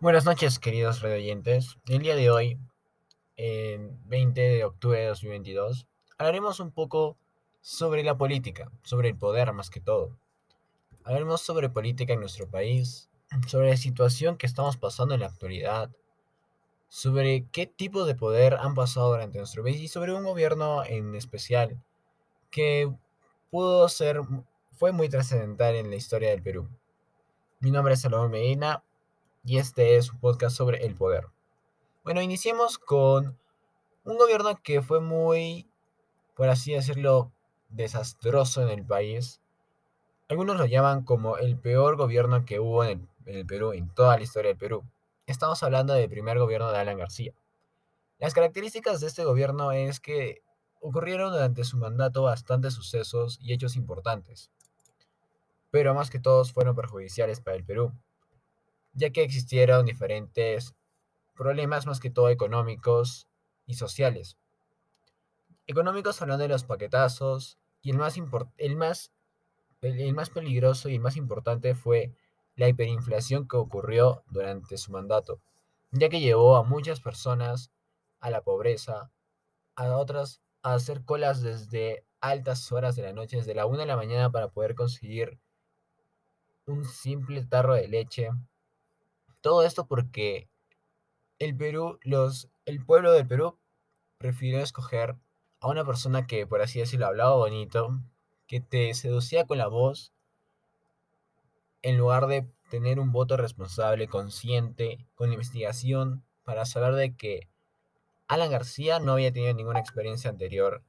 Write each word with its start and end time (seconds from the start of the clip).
Buenas 0.00 0.24
noches, 0.24 0.58
queridos 0.58 1.02
radioyentes. 1.02 1.78
El 1.86 2.00
día 2.00 2.16
de 2.16 2.28
hoy, 2.28 2.58
en 3.36 3.96
20 4.08 4.40
de 4.40 4.64
octubre 4.64 4.98
de 4.98 5.06
2022, 5.06 5.86
hablaremos 6.18 6.58
un 6.58 6.72
poco 6.72 7.16
sobre 7.60 8.02
la 8.02 8.18
política, 8.18 8.70
sobre 8.82 9.10
el 9.10 9.16
poder 9.16 9.52
más 9.52 9.70
que 9.70 9.80
todo. 9.80 10.18
Hablaremos 11.04 11.42
sobre 11.42 11.70
política 11.70 12.12
en 12.12 12.20
nuestro 12.20 12.50
país, 12.50 13.08
sobre 13.46 13.70
la 13.70 13.76
situación 13.76 14.36
que 14.36 14.46
estamos 14.46 14.76
pasando 14.76 15.14
en 15.14 15.20
la 15.20 15.26
actualidad, 15.26 15.90
sobre 16.88 17.46
qué 17.52 17.66
tipo 17.66 18.04
de 18.04 18.16
poder 18.16 18.54
han 18.54 18.74
pasado 18.74 19.10
durante 19.10 19.38
nuestro 19.38 19.62
país 19.62 19.80
y 19.80 19.88
sobre 19.88 20.12
un 20.12 20.24
gobierno 20.24 20.84
en 20.84 21.14
especial 21.14 21.80
que 22.50 22.92
pudo 23.48 23.88
ser, 23.88 24.20
fue 24.72 24.90
muy 24.90 25.08
trascendental 25.08 25.76
en 25.76 25.88
la 25.88 25.96
historia 25.96 26.30
del 26.30 26.42
Perú. 26.42 26.68
Mi 27.60 27.70
nombre 27.70 27.94
es 27.94 28.00
Salvador 28.00 28.28
Medina 28.28 28.82
y 29.44 29.58
este 29.58 29.96
es 29.96 30.10
un 30.10 30.20
podcast 30.20 30.56
sobre 30.56 30.84
el 30.86 30.94
poder. 30.94 31.26
Bueno, 32.02 32.22
iniciemos 32.22 32.78
con 32.78 33.38
un 34.04 34.16
gobierno 34.16 34.58
que 34.62 34.80
fue 34.80 35.00
muy, 35.00 35.68
por 36.34 36.48
así 36.48 36.72
decirlo, 36.72 37.30
desastroso 37.68 38.62
en 38.62 38.70
el 38.70 38.84
país. 38.84 39.40
Algunos 40.28 40.56
lo 40.56 40.64
llaman 40.64 41.04
como 41.04 41.36
el 41.36 41.58
peor 41.58 41.96
gobierno 41.96 42.44
que 42.46 42.58
hubo 42.58 42.84
en 42.84 43.08
el, 43.26 43.44
Perú, 43.44 43.72
en 43.72 43.88
toda 43.90 44.16
la 44.16 44.22
historia 44.22 44.48
del 44.48 44.58
Perú. 44.58 44.82
Estamos 45.26 45.62
hablando 45.62 45.92
del 45.92 46.08
primer 46.08 46.38
gobierno 46.38 46.72
de 46.72 46.78
Alan 46.78 46.98
García. 46.98 47.34
Las 48.18 48.32
características 48.32 49.00
de 49.00 49.08
este 49.08 49.24
gobierno 49.24 49.72
es 49.72 50.00
que 50.00 50.42
ocurrieron 50.80 51.32
durante 51.32 51.64
su 51.64 51.76
mandato 51.76 52.22
bastantes 52.22 52.74
sucesos 52.74 53.38
y 53.40 53.52
hechos 53.52 53.76
importantes, 53.76 54.50
pero 55.70 55.94
más 55.94 56.10
que 56.10 56.20
todos 56.20 56.52
fueron 56.52 56.76
perjudiciales 56.76 57.40
para 57.40 57.56
el 57.56 57.64
Perú 57.64 57.92
ya 58.94 59.10
que 59.10 59.22
existieron 59.22 59.86
diferentes 59.86 60.74
problemas 61.34 61.86
más 61.86 62.00
que 62.00 62.10
todo 62.10 62.28
económicos 62.28 63.28
y 63.66 63.74
sociales. 63.74 64.36
Económicos 65.66 66.20
hablando 66.22 66.42
de 66.42 66.48
los 66.48 66.64
paquetazos 66.64 67.58
y 67.82 67.90
el 67.90 67.98
más, 67.98 68.16
el 68.56 68.76
más, 68.76 69.12
el 69.80 70.14
más 70.14 70.30
peligroso 70.30 70.88
y 70.88 70.98
más 70.98 71.16
importante 71.16 71.74
fue 71.74 72.12
la 72.56 72.68
hiperinflación 72.68 73.48
que 73.48 73.56
ocurrió 73.56 74.22
durante 74.30 74.76
su 74.78 74.92
mandato, 74.92 75.40
ya 75.90 76.08
que 76.08 76.20
llevó 76.20 76.56
a 76.56 76.62
muchas 76.62 77.00
personas 77.00 77.70
a 78.20 78.30
la 78.30 78.42
pobreza, 78.42 79.10
a 79.74 79.96
otras 79.96 80.40
a 80.62 80.74
hacer 80.74 81.04
colas 81.04 81.42
desde 81.42 82.06
altas 82.20 82.72
horas 82.72 82.96
de 82.96 83.02
la 83.02 83.12
noche, 83.12 83.36
desde 83.36 83.54
la 83.54 83.66
1 83.66 83.78
de 83.78 83.86
la 83.86 83.96
mañana 83.96 84.30
para 84.30 84.48
poder 84.48 84.74
conseguir 84.74 85.38
un 86.66 86.86
simple 86.86 87.44
tarro 87.44 87.74
de 87.74 87.86
leche 87.86 88.30
todo 89.44 89.62
esto 89.62 89.84
porque 89.86 90.48
el 91.38 91.54
Perú, 91.54 91.98
los, 92.02 92.48
el 92.64 92.82
pueblo 92.82 93.12
del 93.12 93.26
Perú 93.26 93.58
prefirió 94.16 94.60
escoger 94.60 95.16
a 95.60 95.68
una 95.68 95.84
persona 95.84 96.26
que, 96.26 96.46
por 96.46 96.62
así 96.62 96.78
decirlo, 96.78 97.08
hablaba 97.08 97.34
bonito, 97.34 98.00
que 98.46 98.62
te 98.62 98.94
seducía 98.94 99.44
con 99.44 99.58
la 99.58 99.66
voz, 99.66 100.14
en 101.82 101.98
lugar 101.98 102.26
de 102.26 102.46
tener 102.70 102.98
un 102.98 103.12
voto 103.12 103.36
responsable, 103.36 104.08
consciente, 104.08 105.04
con 105.14 105.30
investigación, 105.30 106.24
para 106.42 106.64
saber 106.64 106.94
de 106.94 107.14
que 107.14 107.46
Alan 108.28 108.50
García 108.50 108.98
no 108.98 109.12
había 109.12 109.30
tenido 109.30 109.52
ninguna 109.52 109.80
experiencia 109.80 110.30
anterior 110.30 110.82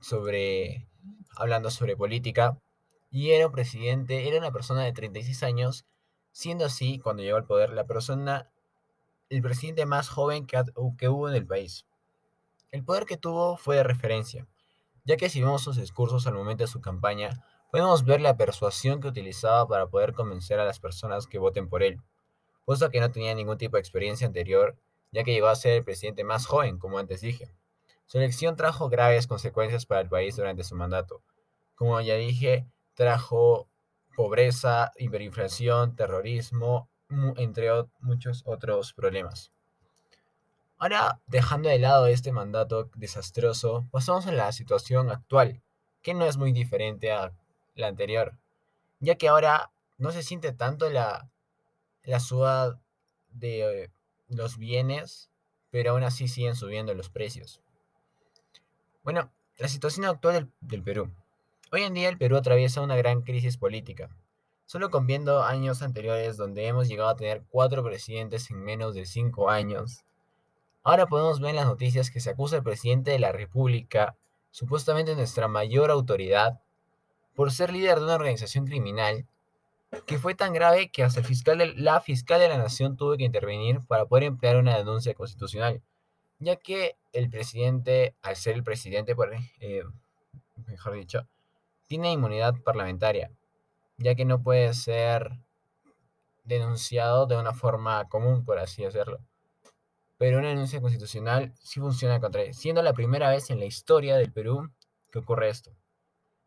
sobre 0.00 0.86
hablando 1.34 1.70
sobre 1.70 1.96
política 1.96 2.58
y 3.10 3.30
era 3.30 3.46
un 3.46 3.52
presidente, 3.52 4.28
era 4.28 4.36
una 4.36 4.52
persona 4.52 4.82
de 4.82 4.92
36 4.92 5.42
años 5.44 5.86
siendo 6.34 6.64
así, 6.64 6.98
cuando 6.98 7.22
llegó 7.22 7.36
al 7.36 7.46
poder, 7.46 7.70
la 7.70 7.86
persona, 7.86 8.50
el 9.30 9.40
presidente 9.40 9.86
más 9.86 10.08
joven 10.08 10.46
que, 10.46 11.08
hubo 11.08 11.28
en 11.28 11.36
el 11.36 11.46
país. 11.46 11.86
El 12.72 12.84
poder 12.84 13.06
que 13.06 13.16
tuvo 13.16 13.56
fue 13.56 13.76
de 13.76 13.84
referencia, 13.84 14.48
ya 15.04 15.16
que 15.16 15.30
si 15.30 15.40
vemos 15.40 15.62
sus 15.62 15.76
discursos 15.76 16.26
al 16.26 16.34
momento 16.34 16.64
de 16.64 16.68
su 16.68 16.80
campaña, 16.80 17.44
podemos 17.70 18.04
ver 18.04 18.20
la 18.20 18.36
persuasión 18.36 19.00
que 19.00 19.06
utilizaba 19.06 19.68
para 19.68 19.86
poder 19.86 20.12
convencer 20.12 20.58
a 20.58 20.64
las 20.64 20.80
personas 20.80 21.28
que 21.28 21.38
voten 21.38 21.68
por 21.68 21.84
él, 21.84 22.00
cosa 22.64 22.90
que 22.90 22.98
no 22.98 23.12
tenía 23.12 23.32
ningún 23.32 23.56
tipo 23.56 23.76
de 23.76 23.80
experiencia 23.80 24.26
anterior, 24.26 24.76
ya 25.12 25.22
que 25.22 25.32
llegó 25.32 25.46
a 25.46 25.54
ser 25.54 25.74
el 25.74 25.84
presidente 25.84 26.24
más 26.24 26.46
joven, 26.46 26.78
como 26.78 26.98
antes 26.98 27.20
dije. 27.20 27.54
Su 28.06 28.18
elección 28.18 28.56
trajo 28.56 28.88
graves 28.88 29.28
consecuencias 29.28 29.86
para 29.86 30.00
el 30.00 30.08
país 30.08 30.34
durante 30.34 30.64
su 30.64 30.74
mandato. 30.74 31.22
Como 31.76 32.00
ya 32.00 32.16
dije, 32.16 32.66
trajo 32.94 33.68
pobreza, 34.16 34.92
hiperinflación, 34.96 35.96
terrorismo, 35.96 36.88
entre 37.36 37.68
muchos 38.00 38.42
otros 38.46 38.92
problemas. 38.92 39.52
Ahora, 40.78 41.20
dejando 41.26 41.68
de 41.68 41.78
lado 41.78 42.06
este 42.06 42.32
mandato 42.32 42.90
desastroso, 42.94 43.86
pasamos 43.90 44.26
a 44.26 44.32
la 44.32 44.52
situación 44.52 45.10
actual, 45.10 45.62
que 46.02 46.14
no 46.14 46.26
es 46.26 46.36
muy 46.36 46.52
diferente 46.52 47.12
a 47.12 47.32
la 47.74 47.86
anterior, 47.88 48.36
ya 49.00 49.14
que 49.14 49.28
ahora 49.28 49.70
no 49.98 50.10
se 50.10 50.22
siente 50.22 50.52
tanto 50.52 50.90
la, 50.90 51.30
la 52.02 52.20
suba 52.20 52.80
de 53.30 53.90
los 54.28 54.58
bienes, 54.58 55.30
pero 55.70 55.92
aún 55.92 56.02
así 56.02 56.28
siguen 56.28 56.56
subiendo 56.56 56.94
los 56.94 57.08
precios. 57.08 57.60
Bueno, 59.02 59.32
la 59.58 59.68
situación 59.68 60.06
actual 60.06 60.34
del, 60.34 60.52
del 60.60 60.82
Perú. 60.82 61.14
Hoy 61.74 61.82
en 61.82 61.94
día 61.94 62.08
el 62.08 62.18
Perú 62.18 62.36
atraviesa 62.36 62.82
una 62.82 62.94
gran 62.94 63.22
crisis 63.22 63.56
política, 63.56 64.08
solo 64.64 64.90
con 64.90 65.08
viendo 65.08 65.42
años 65.42 65.82
anteriores 65.82 66.36
donde 66.36 66.68
hemos 66.68 66.86
llegado 66.86 67.08
a 67.08 67.16
tener 67.16 67.42
cuatro 67.48 67.82
presidentes 67.82 68.48
en 68.52 68.62
menos 68.62 68.94
de 68.94 69.06
cinco 69.06 69.50
años. 69.50 70.04
Ahora 70.84 71.08
podemos 71.08 71.40
ver 71.40 71.50
en 71.50 71.56
las 71.56 71.66
noticias 71.66 72.12
que 72.12 72.20
se 72.20 72.30
acusa 72.30 72.58
al 72.58 72.62
presidente 72.62 73.10
de 73.10 73.18
la 73.18 73.32
República, 73.32 74.16
supuestamente 74.52 75.16
nuestra 75.16 75.48
mayor 75.48 75.90
autoridad, 75.90 76.60
por 77.34 77.50
ser 77.50 77.72
líder 77.72 77.98
de 77.98 78.04
una 78.04 78.14
organización 78.14 78.66
criminal, 78.66 79.26
que 80.06 80.20
fue 80.20 80.36
tan 80.36 80.52
grave 80.52 80.92
que 80.92 81.02
hasta 81.02 81.18
el 81.18 81.26
fiscal 81.26 81.74
la 81.74 82.00
fiscal 82.00 82.38
de 82.38 82.50
la 82.50 82.58
nación 82.58 82.96
tuvo 82.96 83.16
que 83.16 83.24
intervenir 83.24 83.80
para 83.88 84.06
poder 84.06 84.22
emplear 84.22 84.58
una 84.58 84.78
denuncia 84.78 85.12
constitucional, 85.14 85.82
ya 86.38 86.54
que 86.54 86.94
el 87.12 87.28
presidente, 87.30 88.14
al 88.22 88.36
ser 88.36 88.54
el 88.54 88.62
presidente, 88.62 89.16
eh, 89.58 89.82
mejor 90.68 90.92
dicho, 90.92 91.26
tiene 91.94 92.10
inmunidad 92.10 92.60
parlamentaria, 92.64 93.30
ya 93.98 94.16
que 94.16 94.24
no 94.24 94.42
puede 94.42 94.74
ser 94.74 95.38
denunciado 96.42 97.26
de 97.26 97.36
una 97.36 97.54
forma 97.54 98.08
común, 98.08 98.44
por 98.44 98.58
así 98.58 98.82
decirlo. 98.82 99.20
Pero 100.18 100.40
una 100.40 100.48
denuncia 100.48 100.80
constitucional 100.80 101.54
sí 101.62 101.78
funciona 101.78 102.18
contra 102.18 102.42
él, 102.42 102.52
siendo 102.52 102.82
la 102.82 102.94
primera 102.94 103.30
vez 103.30 103.48
en 103.50 103.60
la 103.60 103.66
historia 103.66 104.16
del 104.16 104.32
Perú 104.32 104.72
que 105.12 105.20
ocurre 105.20 105.50
esto. 105.50 105.70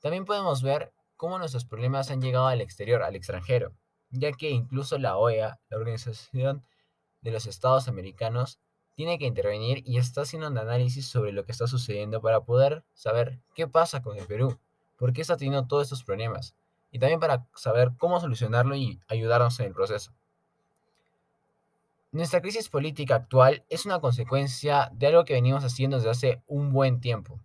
También 0.00 0.26
podemos 0.26 0.62
ver 0.62 0.92
cómo 1.16 1.38
nuestros 1.38 1.64
problemas 1.64 2.10
han 2.10 2.20
llegado 2.20 2.46
al 2.46 2.60
exterior, 2.60 3.02
al 3.02 3.16
extranjero, 3.16 3.72
ya 4.10 4.32
que 4.32 4.50
incluso 4.50 4.98
la 4.98 5.16
OEA, 5.16 5.58
la 5.70 5.76
Organización 5.78 6.66
de 7.22 7.30
los 7.30 7.46
Estados 7.46 7.88
Americanos, 7.88 8.60
tiene 8.94 9.18
que 9.18 9.24
intervenir 9.24 9.82
y 9.86 9.96
está 9.96 10.20
haciendo 10.20 10.48
un 10.48 10.58
análisis 10.58 11.08
sobre 11.08 11.32
lo 11.32 11.46
que 11.46 11.52
está 11.52 11.66
sucediendo 11.66 12.20
para 12.20 12.42
poder 12.42 12.84
saber 12.92 13.40
qué 13.54 13.66
pasa 13.66 14.02
con 14.02 14.18
el 14.18 14.26
Perú 14.26 14.60
por 15.00 15.14
qué 15.14 15.22
está 15.22 15.38
teniendo 15.38 15.66
todos 15.66 15.84
estos 15.84 16.04
problemas 16.04 16.54
y 16.90 16.98
también 16.98 17.20
para 17.20 17.46
saber 17.54 17.92
cómo 17.96 18.20
solucionarlo 18.20 18.76
y 18.76 19.00
ayudarnos 19.08 19.58
en 19.58 19.66
el 19.66 19.72
proceso. 19.72 20.12
Nuestra 22.12 22.42
crisis 22.42 22.68
política 22.68 23.14
actual 23.14 23.64
es 23.70 23.86
una 23.86 24.00
consecuencia 24.00 24.90
de 24.92 25.06
algo 25.06 25.24
que 25.24 25.32
venimos 25.32 25.64
haciendo 25.64 25.96
desde 25.96 26.10
hace 26.10 26.42
un 26.46 26.70
buen 26.70 27.00
tiempo, 27.00 27.40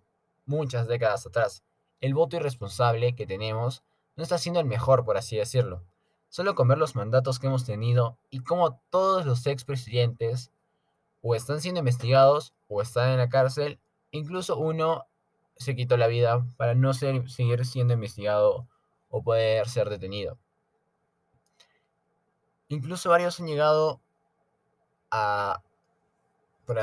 muchas 0.45 0.89
décadas 0.89 1.25
atrás. 1.25 1.63
El 2.01 2.13
voto 2.13 2.35
irresponsable 2.35 3.15
que 3.15 3.25
tenemos 3.25 3.83
no 4.17 4.23
está 4.23 4.37
siendo 4.37 4.59
el 4.59 4.65
mejor, 4.65 5.05
por 5.05 5.15
así 5.15 5.37
decirlo. 5.37 5.81
Solo 6.27 6.55
con 6.55 6.67
ver 6.67 6.77
los 6.77 6.97
mandatos 6.97 7.39
que 7.39 7.47
hemos 7.47 7.63
tenido 7.63 8.17
y 8.29 8.39
cómo 8.39 8.81
todos 8.89 9.25
los 9.25 9.47
expresidentes 9.47 10.51
o 11.21 11.35
están 11.35 11.61
siendo 11.61 11.79
investigados 11.79 12.53
o 12.67 12.81
están 12.81 13.11
en 13.11 13.17
la 13.17 13.29
cárcel, 13.29 13.79
incluso 14.11 14.57
uno 14.57 15.05
se 15.57 15.75
quitó 15.75 15.97
la 15.97 16.07
vida 16.07 16.45
para 16.57 16.75
no 16.75 16.93
seguir 16.93 17.65
siendo 17.65 17.93
investigado 17.93 18.67
o 19.09 19.23
poder 19.23 19.67
ser 19.69 19.89
detenido. 19.89 20.37
Incluso 22.67 23.09
varios 23.09 23.39
han 23.39 23.47
llegado 23.47 24.01
a, 25.11 25.61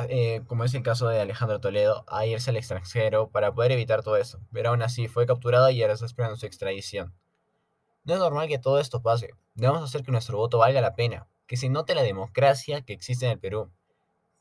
eh, 0.09 0.43
como 0.47 0.65
es 0.65 0.75
el 0.75 0.83
caso 0.83 1.09
de 1.09 1.21
Alejandro 1.21 1.61
Toledo, 1.61 2.05
a 2.07 2.25
irse 2.25 2.51
al 2.51 2.57
extranjero 2.57 3.29
para 3.29 3.53
poder 3.53 3.73
evitar 3.73 4.03
todo 4.03 4.17
eso. 4.17 4.41
Pero 4.53 4.71
aún 4.71 4.83
así 4.83 5.09
fue 5.09 5.27
capturado 5.27 5.71
y 5.71 5.83
ahora 5.83 5.95
está 5.95 6.07
esperando 6.07 6.37
su 6.37 6.47
extradición. 6.47 7.15
No 8.05 8.15
es 8.15 8.21
normal 8.21 8.49
que 8.49 8.59
todo 8.59 8.79
esto 8.79 9.03
pase. 9.03 9.31
Debemos 9.55 9.83
hacer 9.83 10.03
que 10.03 10.13
nuestro 10.13 10.39
voto 10.39 10.59
valga 10.59 10.81
la 10.81 10.95
pena, 10.95 11.29
que 11.47 11.57
se 11.57 11.69
note 11.69 11.95
la 11.95 12.03
democracia 12.03 12.83
que 12.83 12.93
existe 12.93 13.27
en 13.27 13.33
el 13.33 13.39
Perú, 13.39 13.71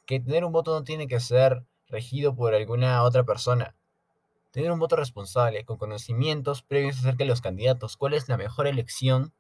que 0.06 0.20
tener 0.20 0.46
un 0.46 0.52
voto 0.52 0.72
no 0.72 0.84
tiene 0.84 1.08
que 1.08 1.20
ser 1.20 1.64
regido 1.88 2.36
por 2.36 2.56
alguna 2.56 3.04
otra 3.04 3.24
persona, 3.24 3.76
tener 4.52 4.72
un 4.72 4.80
voto 4.80 4.96
responsable, 4.96 5.66
con 5.66 5.78
conocimientos 5.78 6.62
previos 6.62 7.00
acerca 7.00 7.24
de 7.24 7.30
los 7.30 7.42
candidatos, 7.42 7.98
cuál 7.98 8.14
es 8.14 8.30
la 8.30 8.38
mejor 8.38 8.68
elección 8.68 9.34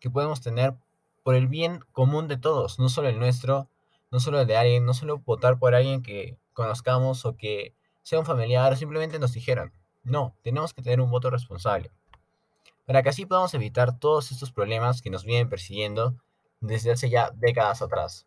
que 0.00 0.10
podemos 0.10 0.40
tener 0.40 0.74
por 1.22 1.34
el 1.34 1.48
bien 1.48 1.80
común 1.92 2.28
de 2.28 2.36
todos, 2.36 2.78
no 2.78 2.88
solo 2.88 3.08
el 3.08 3.18
nuestro, 3.18 3.68
no 4.10 4.20
solo 4.20 4.40
el 4.40 4.46
de 4.46 4.56
alguien, 4.56 4.84
no 4.84 4.94
solo 4.94 5.18
votar 5.18 5.58
por 5.58 5.74
alguien 5.74 6.02
que 6.02 6.38
conozcamos 6.52 7.24
o 7.24 7.36
que 7.36 7.74
sea 8.02 8.18
un 8.18 8.26
familiar, 8.26 8.76
simplemente 8.76 9.18
nos 9.18 9.32
dijeron. 9.32 9.72
No, 10.04 10.36
tenemos 10.42 10.74
que 10.74 10.82
tener 10.82 11.00
un 11.00 11.10
voto 11.10 11.30
responsable. 11.30 11.90
Para 12.86 13.02
que 13.02 13.08
así 13.08 13.24
podamos 13.24 13.54
evitar 13.54 13.98
todos 13.98 14.30
estos 14.30 14.52
problemas 14.52 15.00
que 15.00 15.10
nos 15.10 15.24
vienen 15.24 15.48
persiguiendo 15.48 16.14
desde 16.60 16.92
hace 16.92 17.08
ya 17.08 17.30
décadas 17.34 17.80
atrás. 17.80 18.26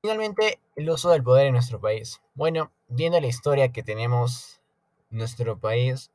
Finalmente, 0.00 0.60
el 0.76 0.88
uso 0.88 1.10
del 1.10 1.24
poder 1.24 1.46
en 1.46 1.54
nuestro 1.54 1.80
país. 1.80 2.22
Bueno, 2.34 2.70
viendo 2.86 3.20
la 3.20 3.26
historia 3.26 3.72
que 3.72 3.82
tenemos 3.82 4.60
en 4.60 4.65
nuestro 5.10 5.58
país 5.58 6.10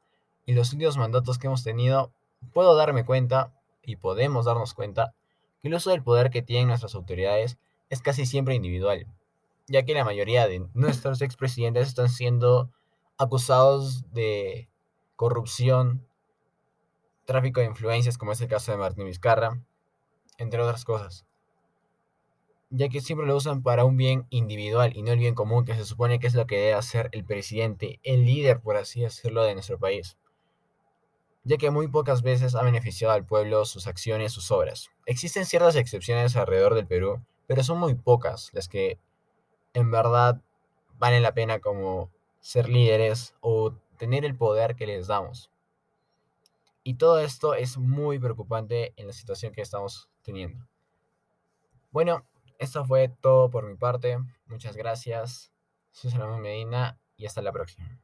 y 0.45 0.53
los 0.53 0.73
últimos 0.73 0.97
mandatos 0.97 1.37
que 1.37 1.47
hemos 1.47 1.63
tenido, 1.63 2.11
puedo 2.53 2.75
darme 2.75 3.05
cuenta, 3.05 3.53
y 3.83 3.95
podemos 3.95 4.45
darnos 4.45 4.73
cuenta, 4.73 5.13
que 5.61 5.67
el 5.67 5.75
uso 5.75 5.91
del 5.91 6.03
poder 6.03 6.29
que 6.29 6.41
tienen 6.41 6.67
nuestras 6.67 6.95
autoridades 6.95 7.57
es 7.89 8.01
casi 8.01 8.25
siempre 8.25 8.55
individual, 8.55 9.07
ya 9.67 9.83
que 9.83 9.93
la 9.93 10.05
mayoría 10.05 10.47
de 10.47 10.67
nuestros 10.73 11.21
expresidentes 11.21 11.87
están 11.87 12.09
siendo 12.09 12.69
acusados 13.17 14.11
de 14.13 14.69
corrupción, 15.15 16.07
tráfico 17.25 17.59
de 17.59 17.67
influencias, 17.67 18.17
como 18.17 18.31
es 18.31 18.41
el 18.41 18.47
caso 18.47 18.71
de 18.71 18.77
Martín 18.77 19.05
Vizcarra, 19.05 19.61
entre 20.37 20.61
otras 20.61 20.85
cosas 20.85 21.25
ya 22.71 22.87
que 22.87 23.01
siempre 23.01 23.27
lo 23.27 23.35
usan 23.35 23.63
para 23.63 23.83
un 23.83 23.97
bien 23.97 24.25
individual 24.29 24.95
y 24.95 25.03
no 25.03 25.11
el 25.11 25.19
bien 25.19 25.35
común, 25.35 25.65
que 25.65 25.75
se 25.75 25.83
supone 25.83 26.19
que 26.19 26.27
es 26.27 26.33
lo 26.33 26.47
que 26.47 26.57
debe 26.57 26.73
hacer 26.73 27.09
el 27.11 27.25
presidente, 27.25 27.99
el 28.03 28.25
líder, 28.25 28.61
por 28.61 28.77
así 28.77 29.01
decirlo, 29.01 29.43
de 29.43 29.53
nuestro 29.53 29.77
país, 29.77 30.17
ya 31.43 31.57
que 31.57 31.69
muy 31.69 31.89
pocas 31.89 32.21
veces 32.21 32.55
ha 32.55 32.63
beneficiado 32.63 33.13
al 33.13 33.25
pueblo 33.25 33.65
sus 33.65 33.87
acciones, 33.87 34.31
sus 34.31 34.51
obras. 34.51 34.89
Existen 35.05 35.45
ciertas 35.45 35.75
excepciones 35.75 36.35
alrededor 36.37 36.73
del 36.75 36.87
Perú, 36.87 37.21
pero 37.45 37.61
son 37.61 37.77
muy 37.77 37.93
pocas 37.93 38.49
las 38.53 38.69
que 38.69 38.97
en 39.73 39.91
verdad 39.91 40.41
valen 40.97 41.23
la 41.23 41.33
pena 41.33 41.59
como 41.59 42.09
ser 42.39 42.69
líderes 42.69 43.35
o 43.41 43.73
tener 43.97 44.23
el 44.23 44.35
poder 44.35 44.75
que 44.75 44.87
les 44.87 45.07
damos. 45.07 45.51
Y 46.83 46.95
todo 46.95 47.19
esto 47.19 47.53
es 47.53 47.77
muy 47.77 48.17
preocupante 48.17 48.93
en 48.95 49.07
la 49.07 49.13
situación 49.13 49.51
que 49.51 49.61
estamos 49.61 50.09
teniendo. 50.23 50.65
Bueno, 51.91 52.25
esto 52.61 52.85
fue 52.85 53.09
todo 53.09 53.49
por 53.49 53.65
mi 53.65 53.75
parte. 53.75 54.19
Muchas 54.45 54.77
gracias. 54.77 55.51
Soy 55.89 56.13
Medina 56.39 56.99
y 57.17 57.25
hasta 57.25 57.41
la 57.41 57.51
próxima. 57.51 58.01